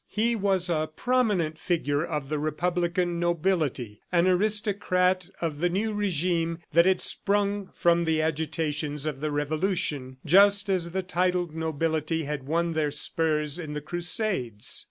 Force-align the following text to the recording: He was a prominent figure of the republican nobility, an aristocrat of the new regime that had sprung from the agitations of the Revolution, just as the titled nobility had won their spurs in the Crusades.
He 0.09 0.35
was 0.35 0.67
a 0.67 0.89
prominent 0.95 1.59
figure 1.59 2.03
of 2.03 2.27
the 2.29 2.39
republican 2.39 3.19
nobility, 3.19 4.01
an 4.11 4.25
aristocrat 4.25 5.29
of 5.41 5.59
the 5.59 5.69
new 5.69 5.93
regime 5.93 6.57
that 6.73 6.87
had 6.87 6.99
sprung 7.01 7.69
from 7.75 8.05
the 8.05 8.19
agitations 8.19 9.05
of 9.05 9.21
the 9.21 9.29
Revolution, 9.29 10.17
just 10.25 10.69
as 10.69 10.89
the 10.89 11.03
titled 11.03 11.53
nobility 11.53 12.23
had 12.23 12.47
won 12.47 12.73
their 12.73 12.89
spurs 12.89 13.59
in 13.59 13.73
the 13.73 13.81
Crusades. 13.81 14.79